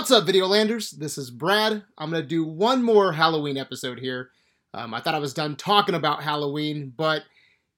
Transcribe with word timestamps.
What's 0.00 0.10
up, 0.10 0.24
Videolanders? 0.24 0.92
This 0.92 1.18
is 1.18 1.30
Brad. 1.30 1.84
I'm 1.98 2.10
going 2.10 2.22
to 2.22 2.26
do 2.26 2.42
one 2.42 2.82
more 2.82 3.12
Halloween 3.12 3.58
episode 3.58 3.98
here. 3.98 4.30
Um, 4.72 4.94
I 4.94 5.00
thought 5.02 5.14
I 5.14 5.18
was 5.18 5.34
done 5.34 5.56
talking 5.56 5.94
about 5.94 6.22
Halloween, 6.22 6.94
but 6.96 7.24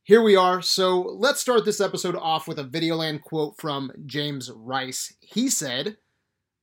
here 0.04 0.22
we 0.22 0.36
are. 0.36 0.62
So 0.62 1.00
let's 1.00 1.40
start 1.40 1.64
this 1.64 1.80
episode 1.80 2.14
off 2.14 2.46
with 2.46 2.60
a 2.60 2.64
Videoland 2.64 3.22
quote 3.22 3.56
from 3.58 3.90
James 4.06 4.52
Rice. 4.54 5.12
He 5.18 5.48
said, 5.48 5.96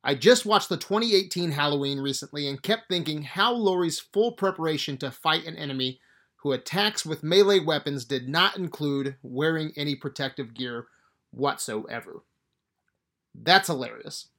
I 0.02 0.16
just 0.16 0.45
watched 0.45 0.70
the 0.70 0.77
2018 0.77 1.52
Halloween 1.52 1.99
recently 1.99 2.48
and 2.48 2.63
kept 2.63 2.88
thinking 2.88 3.23
how 3.23 3.52
Laurie's 3.52 3.99
full 3.99 4.31
preparation 4.31 4.95
to 4.99 5.12
fight 5.12 5.45
an 5.45 5.57
enemy 5.57 5.99
who 6.38 6.53
attacks 6.53 7.05
with 7.05 7.21
melee 7.21 7.59
weapons 7.59 8.05
did 8.05 8.30
not 8.30 8.55
include 8.55 9.17
wearing 9.21 9.73
any 9.76 9.98
protective 9.98 10.53
gear 10.53 10.88
whatsoever. 11.31 12.23
That's 13.35 13.67
hilarious 13.67 14.30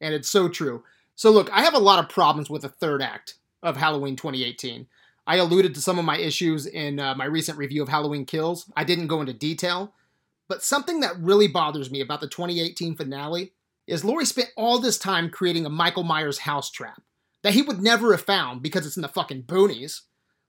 and 0.00 0.14
it's 0.14 0.28
so 0.28 0.48
true. 0.48 0.84
So 1.14 1.30
look, 1.30 1.50
I 1.52 1.62
have 1.62 1.74
a 1.74 1.78
lot 1.78 1.98
of 1.98 2.08
problems 2.08 2.48
with 2.48 2.62
the 2.62 2.68
third 2.68 3.02
act 3.02 3.34
of 3.62 3.76
Halloween 3.76 4.16
2018. 4.16 4.86
I 5.26 5.36
alluded 5.36 5.74
to 5.74 5.80
some 5.80 5.98
of 5.98 6.04
my 6.04 6.16
issues 6.16 6.64
in 6.66 6.98
uh, 6.98 7.14
my 7.14 7.26
recent 7.26 7.58
review 7.58 7.82
of 7.82 7.88
Halloween 7.88 8.24
Kills. 8.24 8.70
I 8.76 8.84
didn't 8.84 9.08
go 9.08 9.20
into 9.20 9.32
detail, 9.32 9.92
but 10.48 10.62
something 10.62 11.00
that 11.00 11.18
really 11.18 11.48
bothers 11.48 11.90
me 11.90 12.00
about 12.00 12.20
the 12.20 12.28
2018 12.28 12.96
finale 12.96 13.52
is 13.86 14.04
Laurie 14.04 14.24
spent 14.24 14.50
all 14.56 14.78
this 14.78 14.98
time 14.98 15.30
creating 15.30 15.66
a 15.66 15.70
Michael 15.70 16.02
Myers 16.02 16.38
house 16.38 16.70
trap 16.70 17.02
that 17.42 17.54
he 17.54 17.62
would 17.62 17.82
never 17.82 18.12
have 18.12 18.22
found 18.22 18.62
because 18.62 18.86
it's 18.86 18.96
in 18.96 19.02
the 19.02 19.08
fucking 19.08 19.44
boonies. 19.44 20.02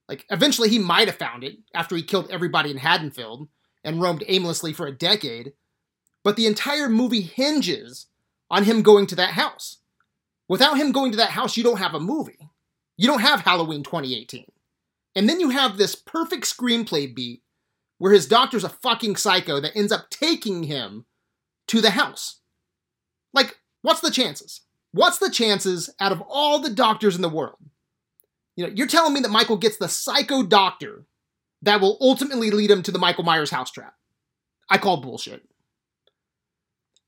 Like, 0.08 0.26
eventually 0.30 0.70
he 0.70 0.80
might 0.80 1.08
have 1.08 1.18
found 1.18 1.44
it 1.44 1.58
after 1.74 1.96
he 1.96 2.04
killed 2.04 2.30
everybody 2.32 2.72
in 2.72 2.78
Haddonfield 2.78 3.48
and 3.84 4.02
roamed 4.02 4.24
aimlessly 4.28 4.74
for 4.74 4.88
a 4.88 4.96
decade, 4.96 5.54
but 6.24 6.36
the 6.36 6.48
entire 6.48 6.90
movie 6.90 7.22
hinges 7.22 8.08
on 8.50 8.64
him 8.64 8.82
going 8.82 9.08
to 9.08 9.16
that 9.16 9.32
house. 9.32 9.78
Without 10.48 10.78
him 10.78 10.92
going 10.92 11.12
to 11.12 11.18
that 11.18 11.32
house, 11.32 11.56
you 11.56 11.64
don't 11.64 11.78
have 11.78 11.94
a 11.94 12.00
movie. 12.00 12.50
You 12.98 13.08
don't 13.08 13.22
have 13.22 13.42
Halloween 13.42 13.84
2018. 13.84 14.46
And 15.16 15.30
then 15.30 15.40
you 15.40 15.50
have 15.50 15.78
this 15.78 15.96
perfect 15.96 16.46
screenplay 16.46 17.14
beat 17.14 17.44
where 17.98 18.14
his 18.14 18.28
doctor's 18.28 18.64
a 18.64 18.70
fucking 18.70 19.16
psycho 19.16 19.60
that 19.60 19.76
ends 19.76 19.92
up 19.92 20.10
taking 20.10 20.64
him 20.64 21.06
to 21.68 21.82
the 21.82 21.92
house. 21.92 22.40
Like, 23.34 23.60
what's 23.82 24.02
the 24.02 24.12
chances? 24.12 24.62
What's 24.92 25.20
the 25.20 25.30
chances 25.30 25.90
out 26.00 26.12
of 26.12 26.24
all 26.28 26.60
the 26.60 26.70
doctors 26.70 27.16
in 27.16 27.22
the 27.22 27.30
world? 27.30 27.58
You 28.56 28.66
know, 28.66 28.74
you're 28.74 28.88
telling 28.88 29.14
me 29.14 29.20
that 29.22 29.30
Michael 29.30 29.58
gets 29.58 29.78
the 29.78 29.88
psycho 29.88 30.44
doctor 30.44 31.06
that 31.62 31.82
will 31.82 31.98
ultimately 32.02 32.52
lead 32.52 32.72
him 32.72 32.84
to 32.84 32.92
the 32.92 33.00
Michael 33.00 33.24
Myers 33.24 33.52
house 33.52 33.72
trap. 33.72 33.94
I 34.70 34.78
call 34.78 35.02
bullshit. 35.02 35.44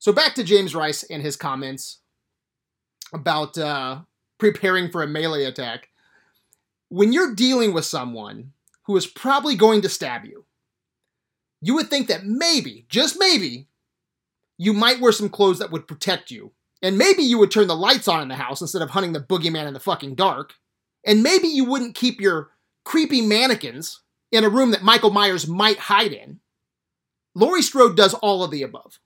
So 0.02 0.12
back 0.12 0.34
to 0.34 0.44
James 0.44 0.74
Rice 0.74 1.04
and 1.04 1.22
his 1.22 1.36
comments 1.36 2.00
about 3.14 3.56
uh, 3.56 4.00
preparing 4.40 4.90
for 4.90 5.04
a 5.04 5.08
melee 5.08 5.44
attack. 5.44 5.90
When 6.90 7.14
you're 7.14 7.36
dealing 7.36 7.72
with 7.72 7.86
someone 7.86 8.54
who 8.88 8.98
is 8.98 9.06
probably 9.06 9.56
going 9.56 9.82
to 9.84 9.90
stab 9.90 10.26
you, 10.26 10.46
you 11.62 11.76
would 11.76 11.92
think 11.92 12.08
that 12.08 12.26
maybe, 12.26 12.88
just 12.90 13.18
maybe, 13.20 13.68
you 14.58 14.74
might 14.74 15.00
wear 15.00 15.12
some 15.12 15.30
clothes 15.30 15.60
that 15.60 15.70
would 15.72 15.88
protect 15.88 16.32
you. 16.32 16.52
And 16.82 16.98
maybe 16.98 17.22
you 17.22 17.38
would 17.38 17.52
turn 17.52 17.68
the 17.68 17.76
lights 17.76 18.08
on 18.08 18.24
in 18.24 18.28
the 18.28 18.36
house 18.36 18.60
instead 18.60 18.82
of 18.82 18.90
hunting 18.90 19.14
the 19.14 19.20
boogeyman 19.20 19.68
in 19.68 19.76
the 19.76 19.80
fucking 19.80 20.16
dark. 20.16 20.56
And 21.06 21.22
maybe 21.22 21.48
you 21.48 21.64
wouldn't 21.64 21.94
keep 21.94 22.20
your 22.20 22.50
creepy 22.86 23.22
mannequins 23.22 24.02
in 24.32 24.44
a 24.44 24.50
room 24.50 24.72
that 24.72 24.82
Michael 24.82 25.12
Myers 25.12 25.48
might 25.48 25.78
hide 25.78 26.12
in. 26.12 26.40
Laurie 27.36 27.62
Strode 27.62 27.96
does 27.96 28.16
all 28.16 28.44
of 28.44 28.50
the 28.50 28.64
above. 28.64 29.00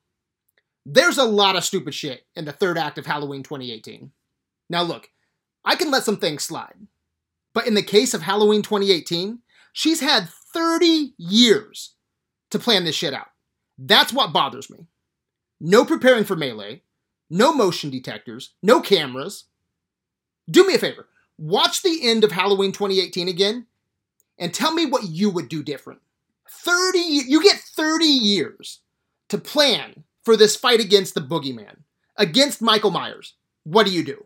There's 0.86 1.18
a 1.18 1.24
lot 1.24 1.56
of 1.56 1.64
stupid 1.64 1.94
shit 1.94 2.26
in 2.36 2.46
the 2.46 2.52
third 2.52 2.78
act 2.78 2.98
of 2.98 3.06
Halloween 3.06 3.42
2018. 3.42 4.12
Now, 4.70 4.84
look, 4.84 5.10
I 5.64 5.76
can 5.76 5.90
let 5.90 6.04
some 6.04 6.18
things 6.18 6.44
slide. 6.44 6.76
But 7.54 7.68
in 7.68 7.74
the 7.74 7.82
case 7.82 8.14
of 8.14 8.22
Halloween 8.22 8.62
2018, 8.62 9.40
she's 9.74 10.02
had 10.02 10.30
30 10.30 11.14
years 11.18 11.96
to 12.52 12.60
plan 12.60 12.84
this 12.84 12.96
shit 12.96 13.14
out. 13.14 13.30
That's 13.78 14.14
what 14.14 14.34
bothers 14.34 14.70
me. 14.70 14.86
No 15.60 15.86
preparing 15.86 16.26
for 16.26 16.36
melee, 16.36 16.84
no 17.30 17.54
motion 17.54 17.90
detectors, 17.90 18.52
no 18.62 18.82
cameras. 18.82 19.46
Do 20.50 20.68
me 20.68 20.76
a 20.76 20.80
favor, 20.80 21.08
watch 21.38 21.82
the 21.82 22.08
end 22.08 22.24
of 22.24 22.32
Halloween 22.32 22.72
2018 22.72 23.28
again 23.28 23.66
and 24.38 24.54
tell 24.54 24.74
me 24.74 24.86
what 24.86 25.08
you 25.08 25.30
would 25.30 25.50
do 25.50 25.64
different. 25.64 26.02
30 26.48 27.00
you 27.00 27.42
get 27.42 27.58
30 27.58 28.06
years 28.06 28.82
to 29.30 29.38
plan 29.38 30.04
for 30.26 30.36
this 30.36 30.56
fight 30.56 30.80
against 30.82 31.14
the 31.14 31.22
boogeyman, 31.22 31.78
against 32.18 32.62
Michael 32.62 32.92
Myers, 32.92 33.36
what 33.64 33.86
do 33.86 33.94
you 33.94 34.04
do? 34.04 34.26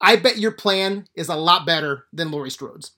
I 0.00 0.16
bet 0.16 0.38
your 0.38 0.52
plan 0.52 1.08
is 1.14 1.28
a 1.28 1.36
lot 1.36 1.64
better 1.64 2.04
than 2.12 2.30
Laurie 2.30 2.50
Strode's. 2.50 2.92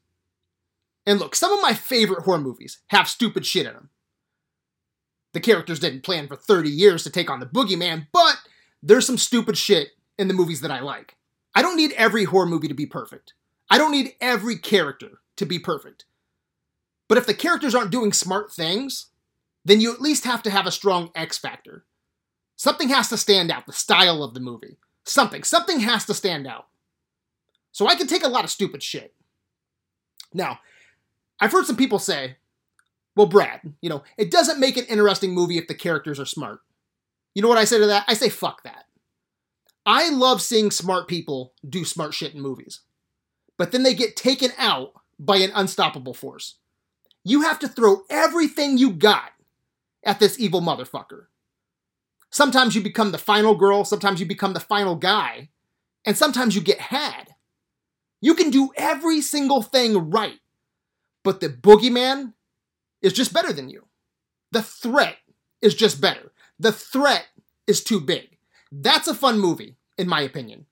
And 1.06 1.20
look, 1.20 1.34
some 1.34 1.52
of 1.52 1.62
my 1.62 1.72
favorite 1.72 2.24
horror 2.24 2.40
movies 2.40 2.80
have 2.88 3.08
stupid 3.08 3.46
shit 3.46 3.66
in 3.66 3.72
them. 3.72 3.90
The 5.32 5.40
characters 5.40 5.78
didn't 5.78 6.02
plan 6.02 6.26
for 6.26 6.36
30 6.36 6.68
years 6.68 7.04
to 7.04 7.10
take 7.10 7.30
on 7.30 7.38
the 7.38 7.46
boogeyman, 7.46 8.08
but 8.12 8.36
there's 8.82 9.06
some 9.06 9.18
stupid 9.18 9.56
shit 9.56 9.90
in 10.18 10.28
the 10.28 10.34
movies 10.34 10.60
that 10.60 10.70
I 10.70 10.80
like. 10.80 11.16
I 11.54 11.62
don't 11.62 11.76
need 11.76 11.92
every 11.92 12.24
horror 12.24 12.46
movie 12.46 12.68
to 12.68 12.74
be 12.74 12.86
perfect. 12.86 13.34
I 13.70 13.78
don't 13.78 13.92
need 13.92 14.14
every 14.20 14.56
character 14.56 15.20
to 15.36 15.46
be 15.46 15.58
perfect. 15.58 16.04
But 17.08 17.18
if 17.18 17.26
the 17.26 17.34
characters 17.34 17.74
aren't 17.74 17.90
doing 17.90 18.12
smart 18.12 18.52
things, 18.52 19.06
then 19.64 19.80
you 19.80 19.92
at 19.92 20.00
least 20.00 20.24
have 20.24 20.42
to 20.42 20.50
have 20.50 20.66
a 20.66 20.72
strong 20.72 21.10
X 21.14 21.38
factor. 21.38 21.84
Something 22.58 22.88
has 22.88 23.08
to 23.10 23.16
stand 23.16 23.52
out, 23.52 23.66
the 23.66 23.72
style 23.72 24.24
of 24.24 24.34
the 24.34 24.40
movie. 24.40 24.76
Something. 25.04 25.44
Something 25.44 25.78
has 25.80 26.04
to 26.06 26.12
stand 26.12 26.46
out. 26.46 26.66
So 27.70 27.86
I 27.86 27.94
can 27.94 28.08
take 28.08 28.24
a 28.24 28.28
lot 28.28 28.42
of 28.42 28.50
stupid 28.50 28.82
shit. 28.82 29.14
Now, 30.34 30.58
I've 31.38 31.52
heard 31.52 31.66
some 31.66 31.76
people 31.76 32.00
say, 32.00 32.36
well, 33.14 33.28
Brad, 33.28 33.60
you 33.80 33.88
know, 33.88 34.02
it 34.16 34.32
doesn't 34.32 34.58
make 34.58 34.76
an 34.76 34.86
interesting 34.86 35.32
movie 35.32 35.56
if 35.56 35.68
the 35.68 35.74
characters 35.74 36.18
are 36.18 36.26
smart. 36.26 36.58
You 37.32 37.42
know 37.42 37.48
what 37.48 37.58
I 37.58 37.64
say 37.64 37.78
to 37.78 37.86
that? 37.86 38.04
I 38.08 38.14
say, 38.14 38.28
fuck 38.28 38.64
that. 38.64 38.86
I 39.86 40.10
love 40.10 40.42
seeing 40.42 40.72
smart 40.72 41.06
people 41.06 41.54
do 41.66 41.84
smart 41.84 42.12
shit 42.12 42.34
in 42.34 42.40
movies. 42.40 42.80
But 43.56 43.70
then 43.70 43.84
they 43.84 43.94
get 43.94 44.16
taken 44.16 44.50
out 44.58 44.94
by 45.16 45.36
an 45.36 45.52
unstoppable 45.54 46.12
force. 46.12 46.56
You 47.22 47.42
have 47.42 47.60
to 47.60 47.68
throw 47.68 48.02
everything 48.10 48.78
you 48.78 48.90
got 48.90 49.30
at 50.02 50.18
this 50.18 50.40
evil 50.40 50.60
motherfucker. 50.60 51.26
Sometimes 52.30 52.74
you 52.74 52.82
become 52.82 53.12
the 53.12 53.18
final 53.18 53.54
girl, 53.54 53.84
sometimes 53.84 54.20
you 54.20 54.26
become 54.26 54.52
the 54.52 54.60
final 54.60 54.96
guy, 54.96 55.48
and 56.04 56.16
sometimes 56.16 56.54
you 56.54 56.60
get 56.60 56.80
had. 56.80 57.34
You 58.20 58.34
can 58.34 58.50
do 58.50 58.70
every 58.76 59.20
single 59.20 59.62
thing 59.62 60.10
right, 60.10 60.40
but 61.24 61.40
the 61.40 61.48
boogeyman 61.48 62.34
is 63.00 63.12
just 63.12 63.32
better 63.32 63.52
than 63.52 63.70
you. 63.70 63.86
The 64.52 64.62
threat 64.62 65.16
is 65.62 65.74
just 65.74 66.00
better. 66.00 66.32
The 66.58 66.72
threat 66.72 67.26
is 67.66 67.82
too 67.82 68.00
big. 68.00 68.36
That's 68.72 69.08
a 69.08 69.14
fun 69.14 69.38
movie, 69.38 69.76
in 69.96 70.08
my 70.08 70.20
opinion. 70.20 70.66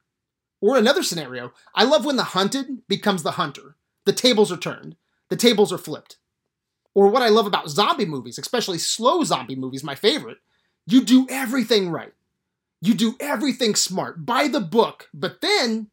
Or 0.61 0.77
another 0.77 1.03
scenario, 1.03 1.53
I 1.75 1.85
love 1.85 2.05
when 2.05 2.17
the 2.17 2.25
hunted 2.25 2.87
becomes 2.89 3.23
the 3.23 3.33
hunter. 3.33 3.77
The 4.05 4.13
tables 4.13 4.51
are 4.51 4.57
turned, 4.57 4.97
the 5.29 5.37
tables 5.37 5.73
are 5.73 5.79
flipped. 5.79 6.17
Or 6.95 7.09
what 7.09 7.23
I 7.23 7.29
love 7.29 7.47
about 7.47 7.69
zombie 7.69 8.07
movies, 8.07 8.39
especially 8.39 8.79
slow 8.79 9.23
zombie 9.23 9.57
movies, 9.57 9.85
my 9.85 9.95
favorite, 9.95 10.39
you 10.87 11.05
do 11.05 11.27
everything 11.29 11.91
right. 11.91 12.13
You 12.81 12.95
do 12.95 13.17
everything 13.19 13.75
smart, 13.75 14.25
by 14.25 14.49
the 14.49 14.61
book, 14.61 15.09
but 15.13 15.41
then, 15.41 15.89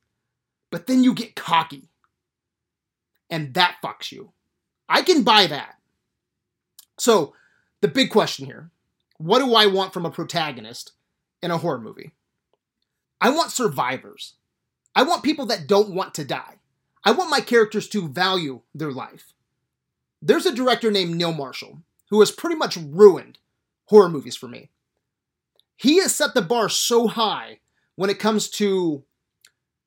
but 0.70 0.86
then 0.88 1.04
you 1.04 1.14
get 1.14 1.36
cocky. 1.36 1.90
And 3.30 3.54
that 3.56 3.78
fucks 3.84 4.12
you. 4.12 4.32
I 4.88 5.02
can 5.02 5.24
buy 5.24 5.48
that. 5.48 5.78
So, 6.98 7.34
the 7.82 7.88
big 7.88 8.10
question 8.10 8.46
here 8.46 8.70
what 9.18 9.40
do 9.40 9.56
I 9.56 9.68
want 9.68 9.94
from 9.94 10.06
a 10.06 10.12
protagonist 10.12 10.92
in 11.42 11.50
a 11.50 11.58
horror 11.58 11.80
movie? 11.80 12.12
I 13.22 13.30
want 13.30 13.52
survivors. 13.52 14.34
I 14.96 15.04
want 15.04 15.24
people 15.24 15.46
that 15.48 15.68
don't 15.68 15.96
want 15.96 16.14
to 16.16 16.26
die. 16.26 16.56
I 17.04 17.12
want 17.12 17.30
my 17.30 17.40
characters 17.40 17.88
to 17.90 18.08
value 18.08 18.62
their 18.76 18.92
life. 18.92 19.34
There's 20.22 20.46
a 20.46 20.54
director 20.54 20.92
named 20.92 21.16
Neil 21.16 21.34
Marshall 21.34 21.80
who 22.10 22.20
has 22.20 22.32
pretty 22.32 22.56
much 22.56 22.78
ruined 22.78 23.40
horror 23.86 24.10
movies 24.10 24.36
for 24.36 24.48
me 24.48 24.70
he 25.84 25.98
has 25.98 26.16
set 26.16 26.34
the 26.34 26.42
bar 26.42 26.70
so 26.70 27.08
high 27.08 27.60
when 27.98 28.10
it 28.10 28.18
comes 28.18 28.50
to 28.52 29.04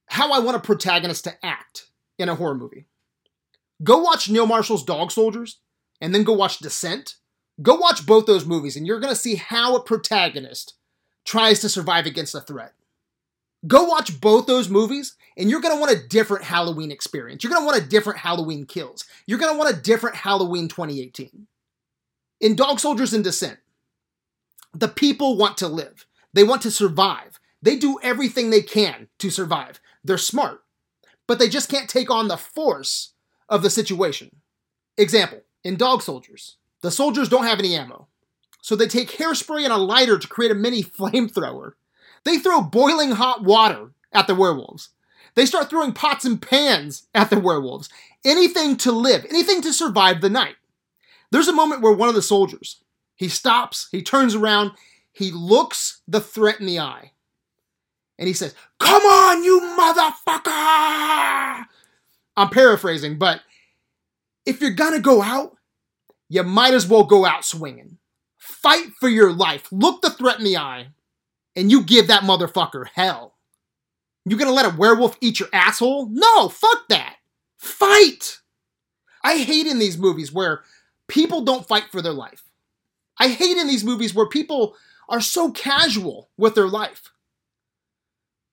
how 0.08 0.31
I 0.31 0.40
want 0.40 0.58
a 0.58 0.60
protagonist 0.60 1.25
to 1.25 1.34
act 1.43 1.87
in 2.19 2.28
a 2.28 2.34
horror 2.34 2.54
movie. 2.54 2.84
Go 3.82 4.02
watch 4.02 4.28
Neil 4.28 4.46
Marshall's 4.46 4.84
Dog 4.84 5.10
Soldiers 5.10 5.58
and 5.98 6.14
then 6.14 6.22
go 6.22 6.34
watch 6.34 6.58
Descent. 6.58 7.14
Go 7.62 7.76
watch 7.76 8.04
both 8.04 8.26
those 8.26 8.44
movies 8.44 8.76
and 8.76 8.87
you're 8.87 9.00
going 9.00 9.12
to 9.12 9.19
see 9.19 9.37
how 9.37 9.75
a 9.75 9.82
protagonist 9.82 10.75
tries 11.25 11.60
to 11.60 11.69
survive 11.70 12.04
against 12.04 12.34
a 12.34 12.43
threat. 12.43 12.75
Go 13.66 13.84
watch 13.84 14.20
both 14.20 14.44
those 14.46 14.69
movies 14.69 15.16
and 15.38 15.48
you're 15.48 15.62
going 15.62 15.75
to 15.75 15.81
want 15.81 15.96
a 15.96 16.08
different 16.08 16.44
Halloween 16.44 16.90
experience. 16.90 17.43
You're 17.43 17.52
going 17.54 17.62
to 17.62 17.66
want 17.66 17.82
a 17.82 17.88
different 17.88 18.19
Halloween 18.19 18.66
kills. 18.66 19.06
You're 19.26 19.38
going 19.38 19.54
to 19.54 19.58
want 19.58 19.75
a 19.75 19.81
different 19.81 20.16
Halloween 20.16 20.69
2018. 20.69 21.46
In 22.43 22.54
Dog 22.54 22.81
Soldiers 22.81 23.14
and 23.14 23.25
Descent, 23.25 23.58
the 24.81 24.88
people 24.88 25.37
want 25.37 25.56
to 25.58 25.69
live. 25.69 26.06
They 26.32 26.44
want 26.44 26.62
to 26.62 26.70
survive. 26.70 27.40
They 27.62 27.76
do 27.76 27.99
everything 28.02 28.50
they 28.50 28.62
can 28.62 29.08
to 29.19 29.31
survive. 29.31 29.81
They're 30.05 30.19
smart, 30.19 30.62
but 31.26 31.38
they 31.38 31.49
just 31.49 31.70
can't 31.70 31.88
take 31.88 32.11
on 32.11 32.28
the 32.28 32.37
force 32.37 33.12
of 33.49 33.62
the 33.62 33.70
situation. 33.70 34.37
Example 34.99 35.40
in 35.64 35.76
Dog 35.76 36.02
Soldiers, 36.02 36.56
the 36.82 36.90
soldiers 36.90 37.28
don't 37.28 37.46
have 37.46 37.58
any 37.58 37.75
ammo, 37.75 38.06
so 38.61 38.76
they 38.76 38.87
take 38.87 39.12
hairspray 39.12 39.64
and 39.64 39.73
a 39.73 39.78
lighter 39.78 40.19
to 40.19 40.28
create 40.28 40.52
a 40.52 40.55
mini 40.55 40.82
flamethrower. 40.82 41.72
They 42.25 42.38
throw 42.38 42.61
boiling 42.61 43.12
hot 43.12 43.43
water 43.43 43.93
at 44.12 44.26
the 44.26 44.34
werewolves. 44.34 44.90
They 45.34 45.46
start 45.46 45.70
throwing 45.70 45.93
pots 45.93 46.25
and 46.25 46.40
pans 46.40 47.06
at 47.14 47.31
the 47.31 47.38
werewolves. 47.38 47.88
Anything 48.25 48.76
to 48.79 48.93
live, 48.93 49.25
anything 49.29 49.62
to 49.62 49.72
survive 49.72 50.20
the 50.20 50.31
night. 50.31 50.56
There's 51.31 51.49
a 51.49 51.52
moment 51.52 51.82
where 51.82 51.93
one 51.93 52.08
of 52.08 52.14
the 52.14 52.22
soldiers, 52.22 52.82
he 53.16 53.28
stops, 53.28 53.88
he 53.90 54.02
turns 54.02 54.34
around, 54.34 54.72
he 55.12 55.30
looks 55.32 56.02
the 56.06 56.20
threat 56.20 56.60
in 56.60 56.66
the 56.66 56.78
eye, 56.78 57.12
and 58.18 58.28
he 58.28 58.34
says, 58.34 58.54
Come 58.78 59.02
on, 59.02 59.42
you 59.42 59.60
motherfucker! 59.78 61.64
I'm 62.36 62.50
paraphrasing, 62.50 63.18
but 63.18 63.40
if 64.44 64.60
you're 64.60 64.70
gonna 64.70 65.00
go 65.00 65.22
out, 65.22 65.56
you 66.28 66.42
might 66.42 66.74
as 66.74 66.86
well 66.86 67.04
go 67.04 67.24
out 67.24 67.44
swinging. 67.44 67.98
Fight 68.36 68.92
for 69.00 69.08
your 69.08 69.32
life. 69.32 69.69
Look 69.72 70.02
the 70.02 70.10
threat 70.10 70.38
in 70.38 70.44
the 70.44 70.56
eye, 70.56 70.88
and 71.54 71.70
you 71.70 71.82
give 71.82 72.08
that 72.08 72.22
motherfucker 72.22 72.86
hell. 72.94 73.34
You 74.24 74.36
gonna 74.36 74.50
let 74.52 74.66
a 74.66 74.76
werewolf 74.76 75.16
eat 75.20 75.40
your 75.40 75.48
asshole? 75.52 76.08
No, 76.10 76.48
fuck 76.48 76.88
that. 76.88 77.16
Fight! 77.56 78.40
I 79.22 79.38
hate 79.38 79.66
in 79.66 79.78
these 79.78 79.98
movies 79.98 80.32
where 80.32 80.62
people 81.08 81.42
don't 81.42 81.66
fight 81.66 81.90
for 81.90 82.02
their 82.02 82.12
life. 82.12 82.45
I 83.18 83.28
hate 83.28 83.56
in 83.56 83.66
these 83.66 83.84
movies 83.84 84.14
where 84.14 84.28
people 84.28 84.76
are 85.08 85.20
so 85.20 85.50
casual 85.50 86.30
with 86.36 86.54
their 86.54 86.68
life. 86.68 87.10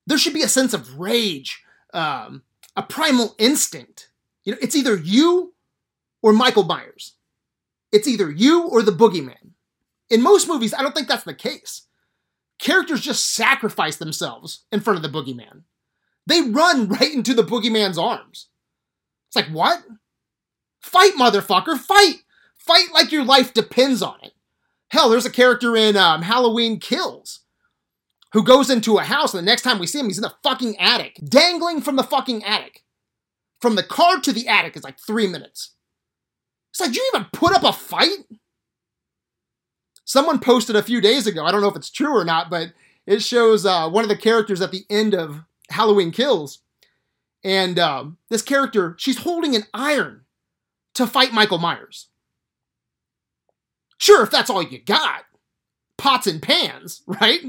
There 0.05 0.17
should 0.17 0.33
be 0.33 0.43
a 0.43 0.49
sense 0.49 0.73
of 0.73 0.99
rage, 0.99 1.63
um, 1.93 2.43
a 2.75 2.83
primal 2.83 3.35
instinct. 3.37 4.09
You 4.43 4.53
know, 4.53 4.59
it's 4.61 4.75
either 4.75 4.95
you 4.95 5.53
or 6.21 6.33
Michael 6.33 6.63
Myers. 6.63 7.13
It's 7.91 8.07
either 8.07 8.29
you 8.29 8.67
or 8.67 8.81
the 8.81 8.91
boogeyman. 8.91 9.51
In 10.09 10.21
most 10.21 10.47
movies, 10.47 10.73
I 10.73 10.81
don't 10.81 10.93
think 10.93 11.07
that's 11.07 11.23
the 11.23 11.33
case. 11.33 11.83
Characters 12.59 13.01
just 13.01 13.33
sacrifice 13.33 13.97
themselves 13.97 14.65
in 14.71 14.79
front 14.79 15.03
of 15.03 15.03
the 15.03 15.17
boogeyman. 15.17 15.63
They 16.25 16.41
run 16.41 16.87
right 16.89 17.13
into 17.13 17.33
the 17.33 17.43
boogeyman's 17.43 17.97
arms. 17.97 18.47
It's 19.27 19.35
like, 19.35 19.47
what? 19.47 19.83
Fight, 20.81 21.13
motherfucker, 21.13 21.77
fight! 21.77 22.23
Fight 22.57 22.87
like 22.93 23.11
your 23.11 23.25
life 23.25 23.53
depends 23.53 24.01
on 24.01 24.15
it. 24.23 24.32
Hell, 24.93 25.09
there's 25.09 25.25
a 25.25 25.31
character 25.31 25.75
in 25.75 25.97
um, 25.97 26.21
Halloween 26.21 26.79
Kills 26.79 27.39
who 28.31 28.43
goes 28.43 28.69
into 28.69 28.99
a 28.99 29.03
house, 29.03 29.33
and 29.33 29.39
the 29.39 29.51
next 29.51 29.63
time 29.63 29.79
we 29.79 29.87
see 29.87 29.99
him, 29.99 30.05
he's 30.05 30.19
in 30.19 30.21
the 30.21 30.35
fucking 30.43 30.79
attic, 30.79 31.17
dangling 31.27 31.81
from 31.81 31.95
the 31.95 32.03
fucking 32.03 32.43
attic. 32.43 32.83
From 33.59 33.73
the 33.73 33.81
car 33.81 34.19
to 34.19 34.31
the 34.31 34.47
attic 34.47 34.75
is 34.75 34.83
like 34.83 34.99
three 34.99 35.25
minutes. 35.25 35.71
It's 36.69 36.79
like, 36.79 36.93
you 36.93 37.11
even 37.11 37.25
put 37.33 37.55
up 37.55 37.63
a 37.63 37.73
fight? 37.73 38.27
Someone 40.05 40.37
posted 40.37 40.75
a 40.75 40.83
few 40.83 41.01
days 41.01 41.25
ago, 41.25 41.43
I 41.43 41.51
don't 41.51 41.61
know 41.61 41.69
if 41.69 41.75
it's 41.75 41.89
true 41.89 42.15
or 42.15 42.23
not, 42.23 42.51
but 42.51 42.73
it 43.07 43.23
shows 43.23 43.65
uh, 43.65 43.89
one 43.89 44.03
of 44.03 44.09
the 44.09 44.15
characters 44.15 44.61
at 44.61 44.71
the 44.71 44.85
end 44.91 45.15
of 45.15 45.41
Halloween 45.71 46.11
Kills. 46.11 46.59
And 47.43 47.79
uh, 47.79 48.05
this 48.29 48.43
character, 48.43 48.93
she's 48.99 49.17
holding 49.17 49.55
an 49.55 49.63
iron 49.73 50.25
to 50.93 51.07
fight 51.07 51.33
Michael 51.33 51.57
Myers. 51.57 52.09
Sure, 54.03 54.21
if 54.21 54.31
that's 54.31 54.49
all 54.49 54.61
you 54.61 54.79
got, 54.79 55.23
pots 55.97 56.27
and 56.27 56.41
pans, 56.41 57.03
right? 57.07 57.39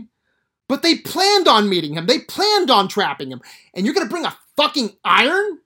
But 0.68 0.84
they 0.84 0.98
planned 0.98 1.48
on 1.48 1.68
meeting 1.68 1.94
him. 1.94 2.06
They 2.06 2.20
planned 2.20 2.70
on 2.70 2.86
trapping 2.86 3.32
him. 3.32 3.42
And 3.74 3.84
you're 3.84 3.94
going 3.94 4.06
to 4.06 4.10
bring 4.10 4.24
a 4.24 4.36
fucking 4.56 4.90
iron? 5.04 5.58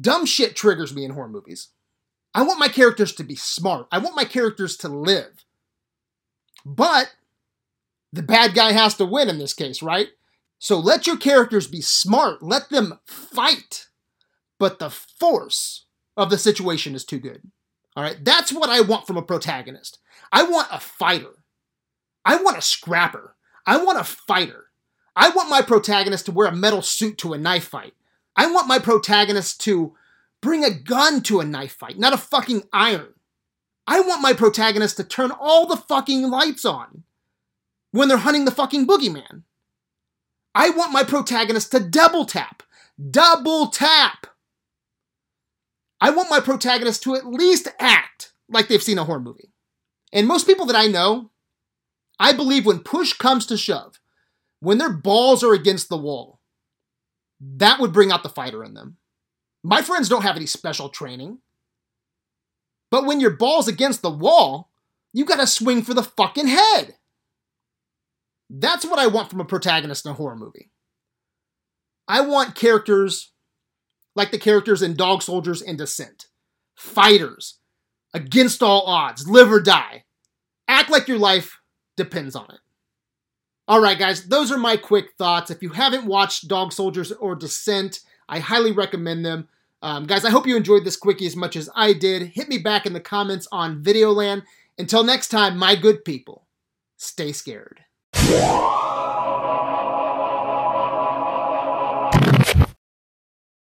Dumb 0.00 0.26
shit 0.26 0.54
triggers 0.54 0.94
me 0.94 1.04
in 1.04 1.10
horror 1.10 1.28
movies. 1.28 1.70
I 2.32 2.44
want 2.44 2.60
my 2.60 2.68
characters 2.68 3.12
to 3.14 3.24
be 3.24 3.34
smart. 3.34 3.88
I 3.90 3.98
want 3.98 4.14
my 4.14 4.24
characters 4.24 4.76
to 4.76 4.88
live. 4.88 5.44
But 6.64 7.12
the 8.12 8.22
bad 8.22 8.54
guy 8.54 8.70
has 8.70 8.94
to 8.94 9.04
win 9.04 9.28
in 9.28 9.38
this 9.38 9.54
case, 9.54 9.82
right? 9.82 10.10
So 10.60 10.78
let 10.78 11.08
your 11.08 11.16
characters 11.16 11.66
be 11.66 11.80
smart. 11.80 12.44
Let 12.44 12.70
them 12.70 13.00
fight. 13.04 13.88
But 14.56 14.78
the 14.78 14.90
force 14.90 15.86
of 16.16 16.30
the 16.30 16.38
situation 16.38 16.94
is 16.94 17.04
too 17.04 17.18
good. 17.18 17.42
All 17.96 18.02
right? 18.02 18.22
That's 18.24 18.52
what 18.52 18.70
I 18.70 18.80
want 18.80 19.06
from 19.06 19.16
a 19.16 19.22
protagonist. 19.22 19.98
I 20.32 20.44
want 20.44 20.68
a 20.70 20.80
fighter. 20.80 21.44
I 22.24 22.36
want 22.36 22.58
a 22.58 22.62
scrapper. 22.62 23.36
I 23.66 23.82
want 23.82 23.98
a 23.98 24.04
fighter. 24.04 24.66
I 25.16 25.30
want 25.30 25.50
my 25.50 25.62
protagonist 25.62 26.26
to 26.26 26.32
wear 26.32 26.46
a 26.46 26.54
metal 26.54 26.82
suit 26.82 27.18
to 27.18 27.32
a 27.32 27.38
knife 27.38 27.68
fight. 27.68 27.94
I 28.36 28.50
want 28.50 28.68
my 28.68 28.78
protagonist 28.78 29.60
to 29.62 29.94
bring 30.40 30.64
a 30.64 30.70
gun 30.70 31.22
to 31.22 31.40
a 31.40 31.44
knife 31.44 31.72
fight, 31.72 31.98
not 31.98 32.14
a 32.14 32.18
fucking 32.18 32.62
iron. 32.72 33.14
I 33.86 34.00
want 34.00 34.22
my 34.22 34.32
protagonist 34.32 34.96
to 34.98 35.04
turn 35.04 35.32
all 35.32 35.66
the 35.66 35.76
fucking 35.76 36.30
lights 36.30 36.64
on 36.64 37.02
when 37.90 38.08
they're 38.08 38.18
hunting 38.18 38.44
the 38.44 38.50
fucking 38.50 38.86
boogeyman. 38.86 39.42
I 40.54 40.70
want 40.70 40.92
my 40.92 41.04
protagonist 41.04 41.72
to 41.72 41.80
double 41.80 42.24
tap. 42.24 42.62
Double 43.10 43.68
tap! 43.68 44.26
I 46.00 46.10
want 46.10 46.30
my 46.30 46.40
protagonist 46.40 47.02
to 47.04 47.14
at 47.14 47.26
least 47.26 47.68
act 47.78 48.32
like 48.48 48.68
they've 48.68 48.82
seen 48.82 48.98
a 48.98 49.04
horror 49.04 49.20
movie. 49.20 49.52
And 50.12 50.26
most 50.26 50.46
people 50.46 50.66
that 50.66 50.76
I 50.76 50.86
know, 50.86 51.30
I 52.18 52.32
believe 52.32 52.66
when 52.66 52.80
push 52.80 53.12
comes 53.12 53.46
to 53.46 53.56
shove, 53.56 54.00
when 54.60 54.78
their 54.78 54.92
balls 54.92 55.44
are 55.44 55.54
against 55.54 55.88
the 55.88 55.96
wall, 55.96 56.40
that 57.40 57.80
would 57.80 57.92
bring 57.92 58.10
out 58.10 58.22
the 58.22 58.28
fighter 58.28 58.64
in 58.64 58.74
them. 58.74 58.96
My 59.62 59.82
friends 59.82 60.08
don't 60.08 60.22
have 60.22 60.36
any 60.36 60.46
special 60.46 60.88
training. 60.88 61.38
But 62.90 63.04
when 63.04 63.20
your 63.20 63.30
ball's 63.30 63.68
against 63.68 64.02
the 64.02 64.10
wall, 64.10 64.70
you 65.12 65.24
gotta 65.24 65.46
swing 65.46 65.82
for 65.82 65.94
the 65.94 66.02
fucking 66.02 66.48
head. 66.48 66.96
That's 68.48 68.84
what 68.84 68.98
I 68.98 69.06
want 69.06 69.30
from 69.30 69.40
a 69.40 69.44
protagonist 69.44 70.04
in 70.04 70.12
a 70.12 70.14
horror 70.14 70.36
movie. 70.36 70.70
I 72.08 72.22
want 72.22 72.56
characters 72.56 73.30
like 74.14 74.30
the 74.30 74.38
characters 74.38 74.82
in 74.82 74.94
Dog 74.94 75.22
Soldiers 75.22 75.62
and 75.62 75.78
Descent. 75.78 76.26
Fighters, 76.74 77.58
against 78.14 78.62
all 78.62 78.82
odds, 78.86 79.28
live 79.28 79.52
or 79.52 79.60
die. 79.60 80.04
Act 80.68 80.90
like 80.90 81.08
your 81.08 81.18
life 81.18 81.60
depends 81.96 82.34
on 82.34 82.46
it. 82.50 82.60
All 83.68 83.80
right, 83.80 83.98
guys, 83.98 84.24
those 84.24 84.50
are 84.50 84.58
my 84.58 84.76
quick 84.76 85.12
thoughts. 85.16 85.50
If 85.50 85.62
you 85.62 85.68
haven't 85.70 86.06
watched 86.06 86.48
Dog 86.48 86.72
Soldiers 86.72 87.12
or 87.12 87.36
Descent, 87.36 88.00
I 88.28 88.40
highly 88.40 88.72
recommend 88.72 89.24
them. 89.24 89.48
Um, 89.82 90.06
guys, 90.06 90.24
I 90.24 90.30
hope 90.30 90.46
you 90.46 90.56
enjoyed 90.56 90.84
this 90.84 90.96
quickie 90.96 91.26
as 91.26 91.36
much 91.36 91.56
as 91.56 91.70
I 91.74 91.92
did. 91.92 92.32
Hit 92.34 92.48
me 92.48 92.58
back 92.58 92.84
in 92.84 92.92
the 92.92 93.00
comments 93.00 93.46
on 93.52 93.82
Videoland. 93.82 94.42
Until 94.76 95.04
next 95.04 95.28
time, 95.28 95.56
my 95.56 95.76
good 95.76 96.04
people, 96.04 96.46
stay 96.96 97.32
scared. 97.32 97.80